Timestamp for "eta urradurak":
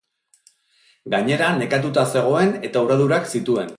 2.71-3.31